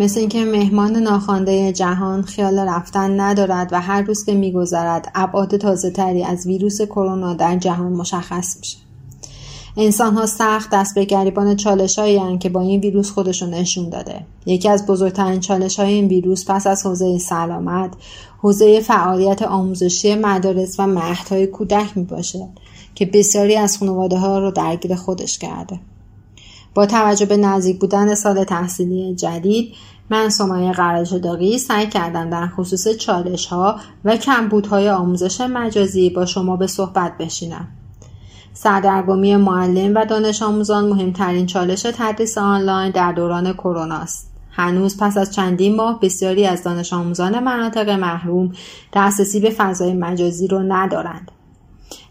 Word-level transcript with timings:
مثل 0.00 0.20
اینکه 0.20 0.44
مهمان 0.44 0.96
ناخوانده 0.96 1.72
جهان 1.72 2.22
خیال 2.22 2.58
رفتن 2.58 3.20
ندارد 3.20 3.68
و 3.72 3.80
هر 3.80 4.02
روز 4.02 4.24
که 4.24 4.34
میگذرد 4.34 5.12
ابعاد 5.14 5.56
تازه 5.56 5.90
تری 5.90 6.24
از 6.24 6.46
ویروس 6.46 6.82
کرونا 6.82 7.34
در 7.34 7.56
جهان 7.56 7.92
مشخص 7.92 8.56
میشه. 8.58 8.78
انسان 9.76 10.14
ها 10.14 10.26
سخت 10.26 10.70
دست 10.72 10.94
به 10.94 11.04
گریبان 11.04 11.56
چالش 11.56 11.98
هایی 11.98 12.38
که 12.38 12.48
با 12.48 12.60
این 12.60 12.80
ویروس 12.80 13.10
خودشون 13.10 13.50
نشون 13.50 13.88
داده. 13.88 14.20
یکی 14.46 14.68
از 14.68 14.86
بزرگترین 14.86 15.40
چالش 15.40 15.80
های 15.80 15.92
این 15.92 16.08
ویروس 16.08 16.50
پس 16.50 16.66
از 16.66 16.86
حوزه 16.86 17.18
سلامت 17.18 17.90
حوزه 18.38 18.80
فعالیت 18.80 19.42
آموزشی 19.42 20.14
مدارس 20.14 20.80
و 20.80 20.86
مهدهای 20.86 21.46
کودک 21.46 21.96
می 21.96 22.04
باشه 22.04 22.48
که 22.94 23.06
بسیاری 23.06 23.56
از 23.56 23.78
خانواده 23.78 24.16
ها 24.16 24.38
رو 24.38 24.50
درگیر 24.50 24.94
خودش 24.94 25.38
کرده. 25.38 25.80
با 26.74 26.86
توجه 26.86 27.26
به 27.26 27.36
نزدیک 27.36 27.80
بودن 27.80 28.14
سال 28.14 28.44
تحصیلی 28.44 29.14
جدید 29.14 29.74
من 30.10 30.28
سمایه 30.28 30.72
قرج 30.72 31.14
داغی 31.14 31.58
سعی 31.58 31.86
کردم 31.86 32.30
در 32.30 32.46
خصوص 32.46 32.88
چالش 32.88 33.46
ها 33.46 33.80
و 34.04 34.16
کمبودهای 34.16 34.90
آموزش 34.90 35.40
مجازی 35.40 36.10
با 36.10 36.26
شما 36.26 36.56
به 36.56 36.66
صحبت 36.66 37.18
بشینم. 37.18 37.68
سردرگمی 38.52 39.36
معلم 39.36 39.94
و 39.94 40.04
دانش 40.04 40.42
آموزان 40.42 40.88
مهمترین 40.88 41.46
چالش 41.46 41.82
تدریس 41.82 42.38
آنلاین 42.38 42.90
در 42.90 43.12
دوران 43.12 43.52
کرونا 43.52 43.94
است. 43.94 44.30
هنوز 44.50 44.96
پس 45.00 45.16
از 45.16 45.34
چندین 45.34 45.76
ماه 45.76 46.00
بسیاری 46.00 46.46
از 46.46 46.62
دانش 46.62 46.92
آموزان 46.92 47.38
مناطق 47.38 47.88
محروم 47.90 48.52
دسترسی 48.94 49.40
به 49.40 49.50
فضای 49.50 49.92
مجازی 49.92 50.46
رو 50.46 50.58
ندارند. 50.58 51.30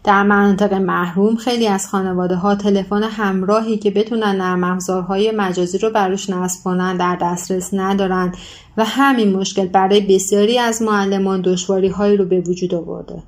در 0.04 0.22
مناطق 0.22 0.74
محروم 0.74 1.36
خیلی 1.36 1.68
از 1.68 1.88
خانواده 1.88 2.34
ها 2.36 2.54
تلفن 2.54 3.02
همراهی 3.02 3.78
که 3.78 3.90
بتونن 3.90 4.36
نرم 4.36 4.64
افزارهای 4.64 5.30
مجازی 5.30 5.78
رو 5.78 5.90
براش 5.90 6.30
نصب 6.30 6.64
کنن 6.64 6.96
در 6.96 7.16
دسترس 7.20 7.74
ندارند 7.74 8.36
و 8.76 8.84
همین 8.84 9.36
مشکل 9.36 9.66
برای 9.66 10.00
بسیاری 10.00 10.58
از 10.58 10.82
معلمان 10.82 11.40
دشواری 11.40 11.88
هایی 11.88 12.16
رو 12.16 12.24
به 12.24 12.40
وجود 12.40 12.74
آورده. 12.74 13.22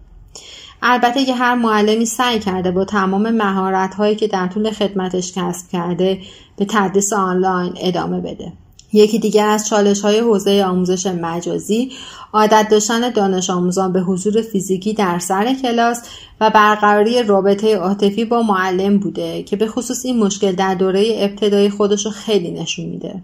البته 0.83 1.25
که 1.25 1.35
هر 1.35 1.55
معلمی 1.55 2.07
سعی 2.07 2.39
کرده 2.39 2.71
با 2.71 2.85
تمام 2.85 3.31
مهارت 3.31 3.95
هایی 3.95 4.17
که 4.17 4.29
در 4.29 4.47
طول 4.47 4.71
خدمتش 4.71 5.33
کسب 5.33 5.69
کرده 5.69 6.19
به 6.57 6.67
تدریس 6.69 7.13
آنلاین 7.13 7.73
ادامه 7.81 8.21
بده. 8.21 8.53
یکی 8.93 9.19
دیگر 9.19 9.49
از 9.49 9.69
چالش 9.69 10.01
های 10.01 10.19
حوزه 10.19 10.65
آموزش 10.65 11.07
مجازی 11.07 11.93
عادت 12.33 12.67
داشتن 12.71 13.11
دانش 13.11 13.51
آموزان 13.51 13.93
به 13.93 14.01
حضور 14.01 14.43
فیزیکی 14.43 14.95
در 14.95 15.19
سر 15.19 15.55
کلاس 15.63 16.03
و 16.41 16.51
برقراری 16.51 17.23
رابطه 17.23 17.77
عاطفی 17.77 18.25
با 18.25 18.43
معلم 18.43 18.99
بوده 18.99 19.43
که 19.43 19.57
به 19.57 19.67
خصوص 19.67 20.05
این 20.05 20.19
مشکل 20.19 20.53
در 20.53 20.75
دوره 20.75 21.05
ابتدایی 21.17 21.71
خودش 21.71 22.07
رو 22.07 22.13
خیلی 22.13 22.51
نشون 22.51 22.87
میده. 22.87 23.23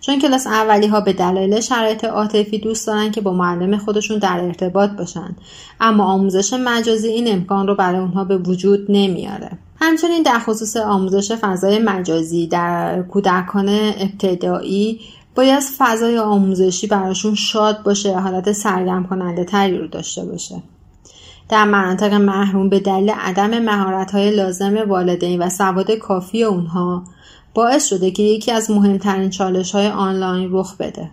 چون 0.00 0.18
کلاس 0.18 0.46
اولی 0.46 0.86
ها 0.86 1.00
به 1.00 1.12
دلایل 1.12 1.60
شرایط 1.60 2.04
عاطفی 2.04 2.58
دوست 2.58 2.86
دارن 2.86 3.10
که 3.10 3.20
با 3.20 3.32
معلم 3.32 3.78
خودشون 3.78 4.18
در 4.18 4.40
ارتباط 4.40 4.90
باشن 4.90 5.36
اما 5.80 6.04
آموزش 6.04 6.52
مجازی 6.52 7.08
این 7.08 7.32
امکان 7.32 7.66
رو 7.66 7.74
برای 7.74 8.00
اونها 8.00 8.24
به 8.24 8.38
وجود 8.38 8.86
نمیاره. 8.88 9.50
همچنین 9.84 10.22
در 10.22 10.38
خصوص 10.38 10.76
آموزش 10.76 11.32
فضای 11.32 11.78
مجازی 11.78 12.46
در 12.46 13.02
کودکان 13.02 13.68
ابتدایی 13.98 15.00
باید 15.34 15.62
فضای 15.78 16.18
آموزشی 16.18 16.86
براشون 16.86 17.34
شاد 17.34 17.82
باشه 17.82 18.18
حالت 18.18 18.52
سرگرم 18.52 19.06
کننده 19.06 19.44
تری 19.44 19.78
رو 19.78 19.86
داشته 19.86 20.24
باشه. 20.24 20.62
در 21.48 21.64
مناطق 21.64 22.14
محروم 22.14 22.68
به 22.68 22.80
دلیل 22.80 23.10
عدم 23.10 23.58
مهارت 23.58 24.10
های 24.10 24.30
لازم 24.30 24.88
والدین 24.88 25.42
و 25.42 25.48
سواد 25.48 25.90
کافی 25.90 26.44
اونها 26.44 27.02
باعث 27.54 27.86
شده 27.86 28.10
که 28.10 28.22
یکی 28.22 28.52
از 28.52 28.70
مهمترین 28.70 29.30
چالش 29.30 29.74
های 29.74 29.88
آنلاین 29.88 30.48
رخ 30.52 30.76
بده. 30.76 31.10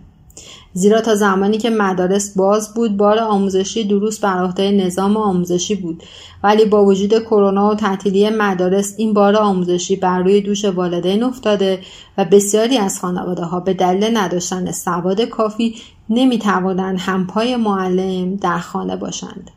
زیرا 0.72 1.00
تا 1.00 1.14
زمانی 1.14 1.58
که 1.58 1.70
مدارس 1.70 2.36
باز 2.36 2.74
بود 2.74 2.96
بار 2.96 3.18
آموزشی 3.18 3.84
دروس 3.84 4.18
بر 4.18 4.38
عهده 4.38 4.70
نظام 4.70 5.16
آموزشی 5.16 5.74
بود. 5.74 6.02
ولی 6.42 6.64
با 6.64 6.84
وجود 6.84 7.18
کرونا 7.18 7.70
و 7.70 7.74
تعطیلی 7.74 8.30
مدارس 8.30 8.94
این 8.96 9.14
بار 9.14 9.36
آموزشی 9.36 9.96
بر 9.96 10.18
روی 10.18 10.40
دوش 10.40 10.64
والدین 10.64 11.22
افتاده 11.22 11.80
و 12.18 12.24
بسیاری 12.24 12.78
از 12.78 13.00
خانواده 13.00 13.44
ها 13.44 13.60
به 13.60 13.74
دلیل 13.74 14.16
نداشتن 14.16 14.72
سواد 14.72 15.20
کافی 15.20 15.74
نمی 16.10 16.38
توانند 16.38 16.98
همپای 17.00 17.56
معلم 17.56 18.36
در 18.36 18.58
خانه 18.58 18.96
باشند. 18.96 19.50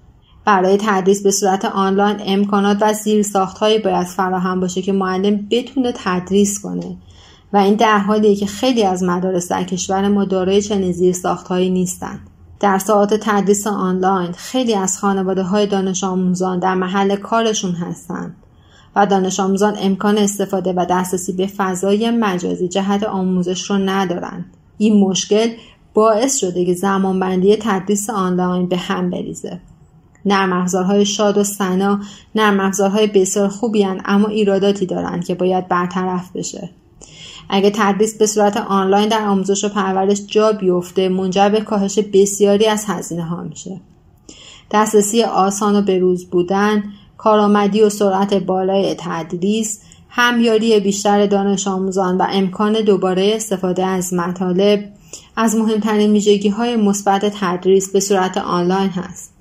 برای 0.45 0.77
تدریس 0.81 1.23
به 1.23 1.31
صورت 1.31 1.65
آنلاین 1.65 2.17
امکانات 2.19 2.77
و 2.81 2.93
زیرساختهایی 2.93 3.79
باید 3.79 4.07
فراهم 4.07 4.59
باشه 4.59 4.81
که 4.81 4.91
معلم 4.91 5.47
بتونه 5.51 5.93
تدریس 5.95 6.61
کنه. 6.61 6.97
و 7.53 7.57
این 7.57 7.75
در 7.75 7.97
حالیه 7.97 8.35
که 8.35 8.45
خیلی 8.45 8.83
از 8.83 9.03
مدارس 9.03 9.51
در 9.51 9.63
کشور 9.63 10.07
ما 10.07 10.25
دارای 10.25 10.61
چنین 10.61 10.91
زیرساختهایی 10.91 11.69
نیستند 11.69 12.19
در 12.59 12.77
ساعات 12.77 13.13
تدریس 13.13 13.67
آنلاین 13.67 14.31
خیلی 14.31 14.75
از 14.75 14.99
خانواده 14.99 15.43
های 15.43 15.67
دانش 15.67 16.03
آموزان 16.03 16.59
در 16.59 16.75
محل 16.75 17.15
کارشون 17.15 17.71
هستند 17.71 18.35
و 18.95 19.05
دانش 19.05 19.39
آموزان 19.39 19.75
امکان 19.79 20.17
استفاده 20.17 20.73
و 20.73 20.85
دسترسی 20.89 21.33
به 21.33 21.47
فضای 21.47 22.11
مجازی 22.11 22.67
جهت 22.67 23.03
آموزش 23.03 23.69
رو 23.69 23.77
ندارند 23.77 24.45
این 24.77 24.99
مشکل 24.99 25.49
باعث 25.93 26.37
شده 26.37 26.65
که 26.65 26.73
زمانبندی 26.73 27.57
تدریس 27.61 28.09
آنلاین 28.09 28.67
به 28.67 28.77
هم 28.77 29.09
بریزه. 29.09 29.59
نرم 30.25 30.53
افزارهای 30.53 31.05
شاد 31.05 31.37
و 31.37 31.43
سنا 31.43 31.99
نرم 32.35 32.59
افزارهای 32.59 33.07
بسیار 33.07 33.47
خوبی 33.47 33.83
هن 33.83 34.01
اما 34.05 34.27
ایراداتی 34.27 34.85
دارند 34.85 35.25
که 35.25 35.35
باید 35.35 35.67
برطرف 35.67 36.31
بشه. 36.35 36.69
اگه 37.49 37.71
تدریس 37.75 38.17
به 38.17 38.25
صورت 38.25 38.57
آنلاین 38.57 39.09
در 39.09 39.25
آموزش 39.25 39.63
و 39.63 39.69
پرورش 39.69 40.21
جا 40.27 40.51
بیفته 40.51 41.09
منجر 41.09 41.49
به 41.49 41.61
کاهش 41.61 41.99
بسیاری 41.99 42.65
از 42.65 42.85
هزینه 42.87 43.23
ها 43.23 43.43
میشه. 43.43 43.81
دسترسی 44.71 45.23
آسان 45.23 45.75
و 45.75 45.81
بروز 45.81 46.29
بودن 46.29 46.83
کارآمدی 47.17 47.81
و 47.81 47.89
سرعت 47.89 48.33
بالای 48.33 48.95
تدریس 48.99 49.79
همیاری 50.09 50.79
بیشتر 50.79 51.25
دانش 51.25 51.67
آموزان 51.67 52.17
و 52.17 52.27
امکان 52.29 52.73
دوباره 52.73 53.31
استفاده 53.35 53.85
از 53.85 54.13
مطالب 54.13 54.89
از 55.35 55.55
مهمترین 55.55 56.11
ویژگی 56.11 56.49
های 56.49 56.75
مثبت 56.75 57.33
تدریس 57.39 57.91
به 57.91 57.99
صورت 57.99 58.37
آنلاین 58.37 58.89
هست. 58.89 59.32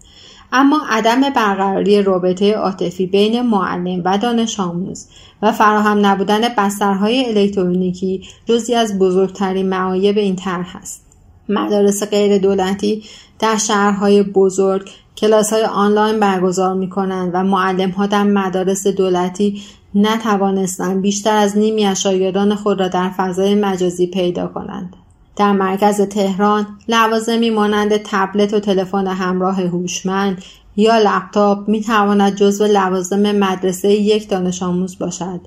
اما 0.53 0.81
عدم 0.89 1.21
برقراری 1.21 2.03
رابطه 2.03 2.53
عاطفی 2.53 3.07
بین 3.07 3.43
معلم 3.43 4.03
و 4.05 4.19
دانش 4.19 4.61
آموز 4.61 5.07
و 5.43 5.53
فراهم 5.53 6.07
نبودن 6.07 6.41
بسترهای 6.59 7.25
الکترونیکی 7.27 8.23
جزی 8.47 8.75
از 8.75 8.99
بزرگترین 8.99 9.69
معایب 9.69 10.19
این 10.19 10.37
طرح 10.37 10.77
است 10.77 11.07
مدارس 11.49 12.03
غیر 12.03 12.39
دولتی 12.39 13.03
در 13.39 13.57
شهرهای 13.57 14.23
بزرگ 14.23 14.91
کلاس 15.17 15.53
های 15.53 15.65
آنلاین 15.65 16.21
برگزار 16.21 16.75
می 16.75 16.91
کنند 16.91 17.31
و 17.35 17.45
معلم 17.45 17.91
ها 17.91 18.07
در 18.07 18.23
مدارس 18.23 18.87
دولتی 18.87 19.63
نتوانستند 19.95 21.03
بیشتر 21.03 21.37
از 21.37 21.59
نیمی 21.59 21.85
از 21.85 22.01
شاگردان 22.01 22.55
خود 22.55 22.81
را 22.81 22.89
در 22.89 23.11
فضای 23.11 23.55
مجازی 23.55 24.07
پیدا 24.07 24.47
کنند. 24.47 24.97
در 25.37 25.53
مرکز 25.53 26.01
تهران 26.01 26.67
لوازمی 26.89 27.51
مانند 27.51 27.97
تبلت 27.97 28.55
و 28.55 28.61
تلفن 28.61 29.07
همراه 29.07 29.63
هوشمند 29.63 30.43
یا 30.77 30.99
لپتاپ 30.99 31.69
می 31.69 31.81
تواند 31.81 32.35
جزو 32.35 32.67
لوازم 32.67 33.33
مدرسه 33.33 33.89
یک 33.93 34.29
دانش 34.29 34.63
آموز 34.63 34.99
باشد. 34.99 35.41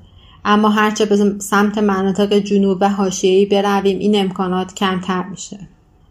اما 0.46 0.70
هرچه 0.70 1.06
به 1.06 1.40
سمت 1.40 1.78
مناطق 1.78 2.34
جنوب 2.34 2.78
و 2.82 2.90
حاشیه‌ای 2.90 3.46
برویم 3.46 4.00
این 4.00 4.20
امکانات 4.20 4.74
کمتر 4.74 5.24
میشه. 5.24 5.60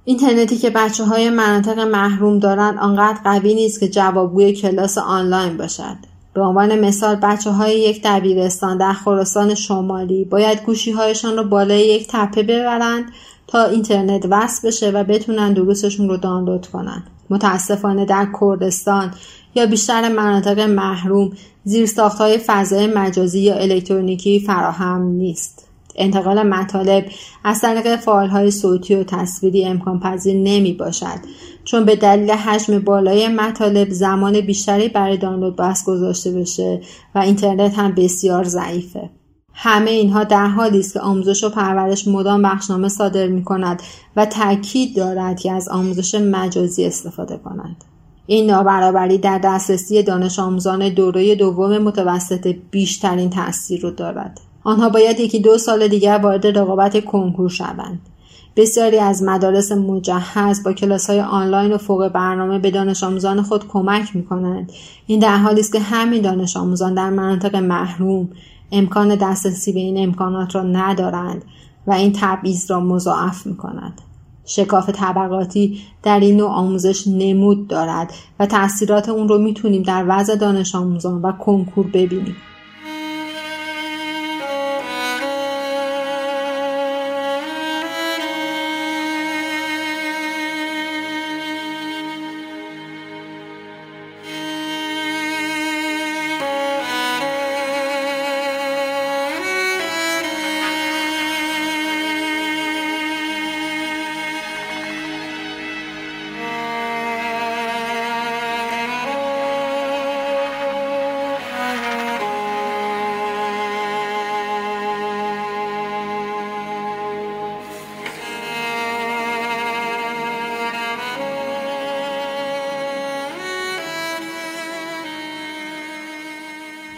اینترنتی 0.04 0.56
که 0.56 0.70
بچه 0.70 1.04
های 1.04 1.30
مناطق 1.30 1.78
محروم 1.78 2.38
دارند 2.38 2.78
آنقدر 2.78 3.18
قوی 3.24 3.54
نیست 3.54 3.80
که 3.80 3.88
جوابگوی 3.88 4.52
کلاس 4.52 4.98
آنلاین 4.98 5.56
باشد. 5.56 5.96
به 6.34 6.40
عنوان 6.40 6.80
مثال 6.80 7.16
بچه 7.16 7.50
های 7.50 7.80
یک 7.80 8.00
دبیرستان 8.04 8.78
در 8.78 8.92
خراسان 8.92 9.54
شمالی 9.54 10.24
باید 10.24 10.62
گوشی 10.62 10.90
هایشان 10.90 11.36
را 11.36 11.42
بالای 11.42 11.86
یک 11.86 12.06
تپه 12.10 12.42
ببرند 12.42 13.04
تا 13.46 13.64
اینترنت 13.64 14.26
وصل 14.30 14.68
بشه 14.68 14.90
و 14.90 15.04
بتونن 15.04 15.52
دروسشون 15.52 16.08
رو 16.08 16.16
دانلود 16.16 16.66
کنن. 16.66 17.02
متاسفانه 17.30 18.04
در 18.04 18.28
کردستان 18.40 19.14
یا 19.54 19.66
بیشتر 19.66 20.08
مناطق 20.08 20.60
محروم 20.60 21.32
زیرساخت 21.64 22.18
های 22.18 22.38
فضای 22.46 22.86
مجازی 22.86 23.40
یا 23.40 23.54
الکترونیکی 23.54 24.40
فراهم 24.40 25.02
نیست. 25.02 25.64
انتقال 25.96 26.42
مطالب 26.42 27.04
از 27.44 27.60
طریق 27.60 27.96
فایل 27.96 28.50
صوتی 28.50 28.94
و 28.94 29.04
تصویری 29.04 29.64
امکان 29.64 30.00
پذیر 30.00 30.36
نمی 30.36 30.72
باشد 30.72 31.18
چون 31.64 31.84
به 31.84 31.96
دلیل 31.96 32.30
حجم 32.30 32.78
بالای 32.78 33.28
مطالب 33.28 33.90
زمان 33.90 34.40
بیشتری 34.40 34.88
برای 34.88 35.16
دانلود 35.16 35.56
بس 35.56 35.84
گذاشته 35.84 36.32
بشه 36.32 36.80
و 37.14 37.18
اینترنت 37.18 37.78
هم 37.78 37.94
بسیار 37.94 38.44
ضعیفه. 38.44 39.10
همه 39.54 39.90
اینها 39.90 40.24
در 40.24 40.46
حالی 40.46 40.78
است 40.80 40.92
که 40.92 41.00
آموزش 41.00 41.44
و 41.44 41.48
پرورش 41.48 42.08
مدام 42.08 42.42
بخشنامه 42.42 42.88
صادر 42.88 43.26
می 43.26 43.44
کند 43.44 43.82
و 44.16 44.26
تاکید 44.26 44.96
دارد 44.96 45.40
که 45.40 45.52
از 45.52 45.68
آموزش 45.68 46.14
مجازی 46.14 46.84
استفاده 46.84 47.36
کند 47.36 47.84
این 48.26 48.50
نابرابری 48.50 49.18
در 49.18 49.38
دسترسی 49.38 50.02
دانش 50.02 50.38
آموزان 50.38 50.88
دوره 50.88 51.34
دوم 51.34 51.78
متوسط 51.78 52.56
بیشترین 52.70 53.30
تاثیر 53.30 53.80
رو 53.80 53.90
دارد. 53.90 54.40
آنها 54.64 54.88
باید 54.88 55.20
یکی 55.20 55.40
دو 55.40 55.58
سال 55.58 55.88
دیگر 55.88 56.18
وارد 56.22 56.58
رقابت 56.58 57.04
کنکور 57.04 57.48
شوند. 57.48 58.00
بسیاری 58.56 58.98
از 58.98 59.22
مدارس 59.22 59.72
مجهز 59.72 60.62
با 60.62 60.72
کلاس 60.72 61.10
های 61.10 61.20
آنلاین 61.20 61.72
و 61.72 61.78
فوق 61.78 62.08
برنامه 62.08 62.58
به 62.58 62.70
دانش 62.70 63.04
آموزان 63.04 63.42
خود 63.42 63.68
کمک 63.68 64.16
می 64.16 64.24
کنند. 64.24 64.72
این 65.06 65.20
در 65.20 65.36
حالی 65.36 65.60
است 65.60 65.72
که 65.72 65.80
همین 65.80 66.22
دانش 66.22 66.56
آموزان 66.56 66.94
در 66.94 67.10
مناطق 67.10 67.56
محروم 67.56 68.28
امکان 68.74 69.14
دسترسی 69.14 69.72
به 69.72 69.80
این 69.80 70.02
امکانات 70.02 70.54
را 70.54 70.62
ندارند 70.62 71.44
و 71.86 71.92
این 71.92 72.12
تبعیض 72.16 72.70
را 72.70 72.80
مضاعف 72.80 73.46
می 73.46 73.56
کند. 73.56 74.00
شکاف 74.46 74.90
طبقاتی 74.90 75.80
در 76.02 76.20
این 76.20 76.36
نوع 76.36 76.50
آموزش 76.50 77.06
نمود 77.06 77.68
دارد 77.68 78.12
و 78.40 78.46
تاثیرات 78.46 79.08
اون 79.08 79.28
رو 79.28 79.38
می‌تونیم 79.38 79.82
در 79.82 80.04
وضع 80.08 80.36
دانش 80.36 80.74
آموزان 80.74 81.22
و 81.22 81.32
کنکور 81.32 81.86
ببینیم. 81.86 82.36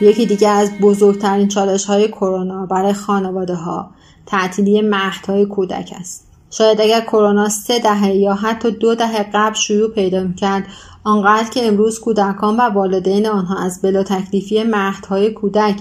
یکی 0.00 0.26
دیگه 0.26 0.48
از 0.48 0.70
بزرگترین 0.80 1.48
چالش 1.48 1.84
های 1.84 2.08
کرونا 2.08 2.66
برای 2.66 2.92
خانواده 2.92 3.54
ها 3.54 3.90
تعطیلی 4.26 4.90
های 5.28 5.46
کودک 5.46 5.92
است. 6.00 6.26
شاید 6.50 6.80
اگر 6.80 7.00
کرونا 7.00 7.48
سه 7.48 7.78
دهه 7.78 8.14
یا 8.14 8.34
حتی 8.34 8.70
دو 8.70 8.94
دهه 8.94 9.26
قبل 9.34 9.54
شروع 9.54 9.90
پیدا 9.90 10.24
می‌کرد 10.24 10.66
آنقدر 11.04 11.50
که 11.50 11.66
امروز 11.66 12.00
کودکان 12.00 12.56
و 12.56 12.60
والدین 12.60 13.26
آنها 13.26 13.64
از 13.64 13.80
بلا 13.82 14.02
تکلیفی 14.02 14.64
های 15.08 15.30
کودک 15.30 15.80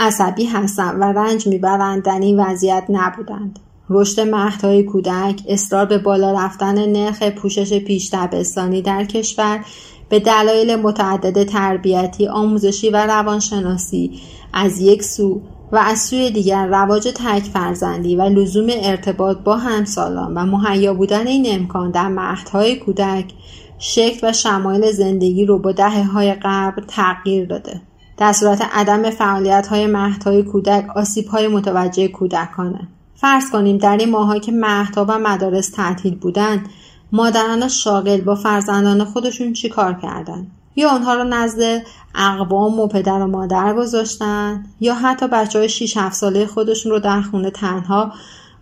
عصبی 0.00 0.44
هستند 0.44 1.00
و 1.00 1.04
رنج 1.04 1.46
می‌برند 1.46 2.02
در 2.02 2.18
این 2.18 2.40
وضعیت 2.40 2.84
نبودند. 2.88 3.58
رشد 3.90 4.34
های 4.62 4.82
کودک، 4.82 5.42
اصرار 5.48 5.86
به 5.86 5.98
بالا 5.98 6.32
رفتن 6.32 6.86
نرخ 6.86 7.22
پوشش 7.22 7.78
پیش 7.78 8.06
در 8.06 9.04
کشور 9.04 9.64
به 10.08 10.20
دلایل 10.20 10.76
متعدد 10.76 11.44
تربیتی، 11.44 12.28
آموزشی 12.28 12.90
و 12.90 12.96
روانشناسی 12.96 14.20
از 14.52 14.80
یک 14.80 15.02
سو 15.02 15.40
و 15.72 15.76
از 15.76 16.00
سوی 16.00 16.30
دیگر 16.30 16.66
رواج 16.66 17.08
تک 17.14 17.42
فرزندی 17.42 18.16
و 18.16 18.22
لزوم 18.22 18.66
ارتباط 18.70 19.38
با 19.38 19.56
همسالان 19.56 20.34
و 20.34 20.46
مهیا 20.46 20.94
بودن 20.94 21.26
این 21.26 21.46
امکان 21.48 21.90
در 21.90 22.08
مهدهای 22.08 22.76
کودک 22.76 23.32
شکل 23.78 24.28
و 24.28 24.32
شمایل 24.32 24.92
زندگی 24.92 25.44
رو 25.44 25.58
با 25.58 25.72
دهه 25.72 26.04
های 26.04 26.34
قبل 26.42 26.82
تغییر 26.88 27.46
داده. 27.46 27.80
در 28.16 28.32
صورت 28.32 28.62
عدم 28.72 29.10
فعالیت 29.10 29.66
های 29.66 29.86
مهدهای 29.86 30.42
کودک 30.42 30.86
آسیب 30.96 31.26
های 31.26 31.48
متوجه 31.48 32.08
کودکانه. 32.08 32.88
فرض 33.14 33.50
کنیم 33.50 33.78
در 33.78 33.96
این 33.96 34.10
ماهایی 34.10 34.40
که 34.40 34.52
مهدها 34.52 35.04
و 35.08 35.18
مدارس 35.18 35.70
تعطیل 35.70 36.14
بودند 36.14 36.68
مادران 37.12 37.68
شاغل 37.68 38.20
با 38.20 38.34
فرزندان 38.34 39.04
خودشون 39.04 39.52
چی 39.52 39.68
کار 39.68 39.94
کردن؟ 40.02 40.46
یا 40.76 40.90
آنها 40.90 41.14
رو 41.14 41.24
نزد 41.24 41.82
اقوام 42.14 42.80
و 42.80 42.86
پدر 42.86 43.18
و 43.18 43.26
مادر 43.26 43.74
گذاشتن 43.74 44.64
یا 44.80 44.94
حتی 44.94 45.28
بچه 45.28 45.58
های 45.58 45.68
6 45.68 45.96
7 45.96 46.14
ساله 46.14 46.46
خودشون 46.46 46.92
رو 46.92 46.98
در 46.98 47.20
خونه 47.20 47.50
تنها 47.50 48.12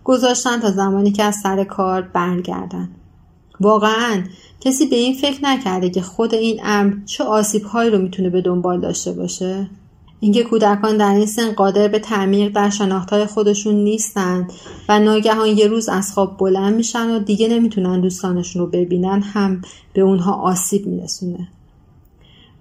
گذاشتن 0.03 0.59
تا 0.59 0.71
زمانی 0.71 1.11
که 1.11 1.23
از 1.23 1.35
سر 1.35 1.63
کار 1.63 2.01
برگردن. 2.01 2.89
واقعا 3.59 4.23
کسی 4.61 4.85
به 4.85 4.95
این 4.95 5.13
فکر 5.13 5.39
نکرده 5.43 5.89
که 5.89 6.01
خود 6.01 6.33
این 6.33 6.59
امر 6.63 6.93
چه 7.05 7.23
آسیب 7.23 7.63
هایی 7.63 7.89
رو 7.89 7.97
می‌تونه 7.97 8.29
به 8.29 8.41
دنبال 8.41 8.81
داشته 8.81 9.11
باشه؟ 9.11 9.69
اینکه 10.19 10.43
کودکان 10.43 10.97
در 10.97 11.13
این 11.13 11.25
سن 11.25 11.51
قادر 11.51 11.87
به 11.87 11.99
تعمیق 11.99 12.51
در 12.55 12.69
شناختهای 12.69 13.25
خودشون 13.25 13.75
نیستند 13.75 14.51
و 14.89 14.99
ناگهان 14.99 15.47
یه 15.47 15.67
روز 15.67 15.89
از 15.89 16.13
خواب 16.13 16.37
بلند 16.37 16.75
میشن 16.75 17.15
و 17.15 17.19
دیگه 17.19 17.47
نمی‌تونن 17.47 18.01
دوستانشون 18.01 18.61
رو 18.61 18.67
ببینن 18.67 19.21
هم 19.21 19.61
به 19.93 20.01
اونها 20.01 20.33
آسیب 20.33 20.87
میرسونه 20.87 21.47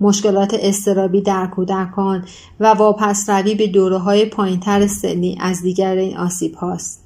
مشکلات 0.01 0.57
استرابی 0.61 1.21
در 1.21 1.47
کودکان 1.47 2.25
و 2.61 2.67
واپس 2.67 3.31
روی 3.31 3.55
به 3.55 3.67
دوره 3.67 3.99
های 3.99 4.25
پایینتر 4.25 4.87
سنی 4.87 5.39
از 5.41 5.63
دیگر 5.63 5.97
این 5.97 6.17
آسیب 6.17 6.55
هاست. 6.55 7.05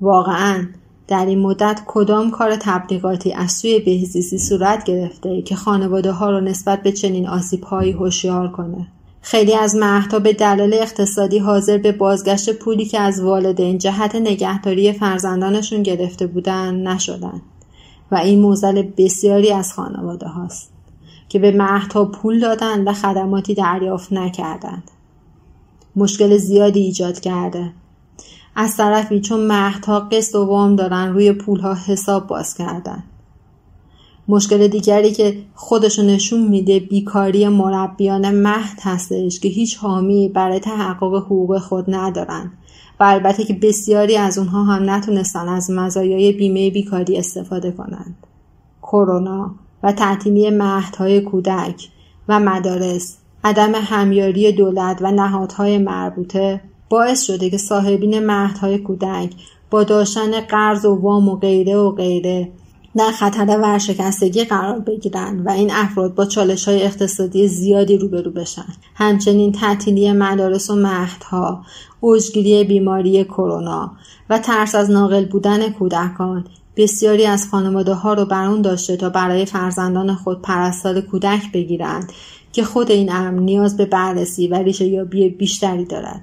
واقعا 0.00 0.66
در 1.08 1.26
این 1.26 1.38
مدت 1.38 1.80
کدام 1.86 2.30
کار 2.30 2.56
تبلیغاتی 2.56 3.32
از 3.32 3.52
سوی 3.52 3.78
بهزیستی 3.78 4.38
صورت 4.38 4.84
گرفته 4.84 5.42
که 5.42 5.56
خانواده 5.56 6.12
ها 6.12 6.30
رو 6.30 6.40
نسبت 6.40 6.82
به 6.82 6.92
چنین 6.92 7.28
آسیب 7.28 7.62
هایی 7.62 7.92
هوشیار 7.92 8.48
کنه؟ 8.48 8.86
خیلی 9.20 9.54
از 9.54 9.74
مهدها 9.74 10.18
به 10.18 10.32
دلایل 10.32 10.74
اقتصادی 10.74 11.38
حاضر 11.38 11.78
به 11.78 11.92
بازگشت 11.92 12.52
پولی 12.52 12.84
که 12.84 13.00
از 13.00 13.20
والدین 13.20 13.78
جهت 13.78 14.14
نگهداری 14.14 14.92
فرزندانشون 14.92 15.82
گرفته 15.82 16.26
بودن 16.26 16.74
نشدن 16.74 17.42
و 18.10 18.16
این 18.16 18.40
موزل 18.40 18.82
بسیاری 18.96 19.52
از 19.52 19.72
خانواده 19.72 20.26
هاست 20.26 20.72
که 21.28 21.38
به 21.38 21.52
مهدها 21.52 22.04
پول 22.04 22.40
دادن 22.40 22.88
و 22.88 22.92
خدماتی 22.92 23.54
دریافت 23.54 24.12
نکردند. 24.12 24.90
مشکل 25.96 26.36
زیادی 26.36 26.80
ایجاد 26.80 27.20
کرده. 27.20 27.72
از 28.54 28.76
طرفی 28.76 29.20
چون 29.20 29.46
مهدها 29.46 30.00
قسط 30.00 30.34
و 30.34 30.44
وام 30.44 30.76
دارن 30.76 31.12
روی 31.12 31.32
پولها 31.32 31.74
حساب 31.74 32.26
باز 32.26 32.54
کردن. 32.54 33.02
مشکل 34.28 34.68
دیگری 34.68 35.12
که 35.12 35.36
خودشو 35.54 36.02
نشون 36.02 36.48
میده 36.48 36.80
بیکاری 36.80 37.48
مربیان 37.48 38.30
مهد 38.30 38.78
هستش 38.82 39.40
که 39.40 39.48
هیچ 39.48 39.76
حامی 39.76 40.28
برای 40.28 40.60
تحقق 40.60 41.14
حقوق 41.14 41.58
خود 41.58 41.84
ندارن 41.88 42.52
و 43.00 43.04
البته 43.04 43.44
که 43.44 43.54
بسیاری 43.54 44.16
از 44.16 44.38
اونها 44.38 44.64
هم 44.64 44.90
نتونستن 44.90 45.48
از 45.48 45.70
مزایای 45.70 46.32
بیمه 46.32 46.70
بیکاری 46.70 47.18
استفاده 47.18 47.70
کنند. 47.70 48.16
کرونا 48.82 49.54
و 49.82 49.92
تعطیلی 49.92 50.50
مهدهای 50.50 51.20
کودک 51.20 51.88
و 52.28 52.40
مدارس 52.40 53.16
عدم 53.44 53.74
همیاری 53.74 54.52
دولت 54.52 54.98
و 55.00 55.10
نهادهای 55.10 55.78
مربوطه 55.78 56.60
باعث 56.88 57.22
شده 57.22 57.50
که 57.50 57.58
صاحبین 57.58 58.26
مهدهای 58.26 58.78
کودک 58.78 59.34
با 59.70 59.84
داشتن 59.84 60.40
قرض 60.40 60.84
و 60.84 60.94
وام 60.94 61.28
و 61.28 61.36
غیره 61.36 61.76
و 61.76 61.90
غیره 61.90 62.48
در 62.96 63.10
خطر 63.10 63.58
ورشکستگی 63.58 64.44
قرار 64.44 64.78
بگیرند 64.78 65.46
و 65.46 65.50
این 65.50 65.70
افراد 65.72 66.14
با 66.14 66.26
چالش 66.26 66.68
های 66.68 66.82
اقتصادی 66.82 67.48
زیادی 67.48 67.98
روبرو 67.98 68.30
بشن. 68.30 68.66
همچنین 68.94 69.52
تعطیلی 69.52 70.12
مدارس 70.12 70.70
و 70.70 70.76
مهدها 70.76 71.64
اوجگیری 72.00 72.64
بیماری 72.64 73.24
کرونا 73.24 73.92
و 74.30 74.38
ترس 74.38 74.74
از 74.74 74.90
ناقل 74.90 75.24
بودن 75.24 75.70
کودکان. 75.70 76.44
بسیاری 76.76 77.26
از 77.26 77.48
خانواده 77.50 77.94
ها 77.94 78.14
رو 78.14 78.24
بر 78.24 78.46
اون 78.46 78.62
داشته 78.62 78.96
تا 78.96 79.08
برای 79.08 79.46
فرزندان 79.46 80.14
خود 80.14 80.42
پرستار 80.42 81.00
کودک 81.00 81.52
بگیرند 81.52 82.12
که 82.52 82.64
خود 82.64 82.90
این 82.90 83.12
امر 83.12 83.40
نیاز 83.40 83.76
به 83.76 83.86
بررسی 83.86 84.48
و 84.48 84.54
ریشه 84.54 84.86
یابی 84.86 85.28
بیشتری 85.28 85.84
دارد. 85.84 86.22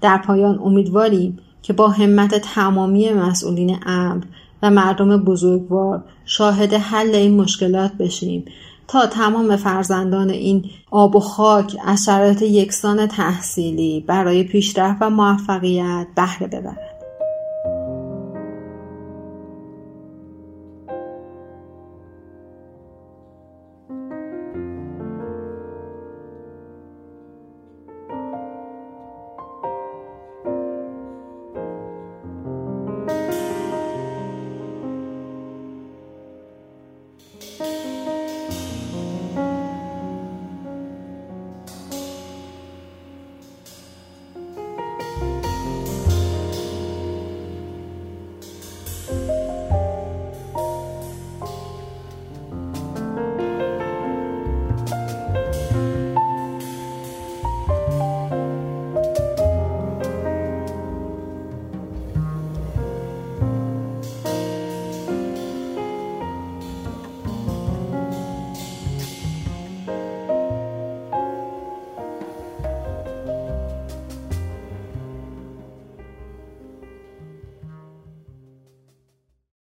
در 0.00 0.18
پایان 0.18 0.58
امیدواریم 0.58 1.38
که 1.62 1.72
با 1.72 1.88
همت 1.88 2.34
تمامی 2.34 3.12
مسئولین 3.12 3.78
امر 3.86 4.24
و 4.62 4.70
مردم 4.70 5.24
بزرگوار 5.24 6.04
شاهد 6.24 6.74
حل 6.74 7.14
این 7.14 7.40
مشکلات 7.40 7.92
بشیم. 7.92 8.44
تا 8.88 9.06
تمام 9.06 9.56
فرزندان 9.56 10.30
این 10.30 10.64
آب 10.90 11.16
و 11.16 11.20
خاک 11.20 11.76
از 11.84 12.04
شرایط 12.04 12.42
یکسان 12.42 13.06
تحصیلی 13.06 14.00
برای 14.00 14.44
پیشرفت 14.44 15.02
و 15.02 15.10
موفقیت 15.10 16.06
بهره 16.16 16.46
ببرند. 16.46 16.91